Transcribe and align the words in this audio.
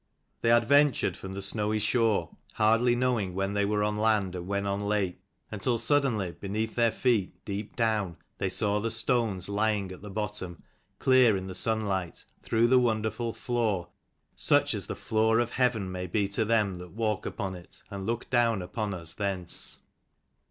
They 0.41 0.51
adventured 0.51 1.15
from 1.15 1.33
the 1.33 1.43
snowy 1.43 1.77
shore, 1.77 2.35
hardly 2.55 2.95
knowing 2.95 3.35
when 3.35 3.53
they 3.53 3.65
were 3.65 3.83
on 3.83 3.97
land 3.97 4.33
and 4.33 4.47
when 4.47 4.65
on 4.65 4.79
lake, 4.79 5.21
until 5.51 5.77
suddenly, 5.77 6.31
beneath 6.31 6.73
their 6.73 6.91
feet, 6.91 7.45
deep 7.45 7.75
down, 7.75 8.17
they 8.39 8.49
saw 8.49 8.79
the 8.79 8.89
stones 8.89 9.47
lying 9.47 9.91
at 9.91 10.01
the 10.01 10.09
bottom, 10.09 10.63
clear 10.97 11.37
in 11.37 11.45
the 11.45 11.53
sunlight, 11.53 12.25
through 12.41 12.65
the 12.65 12.79
wonderful 12.79 13.31
floor, 13.31 13.89
such 14.35 14.73
as 14.73 14.87
the 14.87 14.95
floor 14.95 15.37
of 15.37 15.51
Heaven 15.51 15.91
may 15.91 16.07
be 16.07 16.27
to 16.29 16.45
them 16.45 16.73
that 16.79 16.93
walk 16.93 17.27
upon 17.27 17.53
it, 17.53 17.83
and 17.91 18.07
look 18.07 18.27
down 18.31 18.63
upon 18.63 18.95
us 18.95 19.13
thence. 19.13 19.81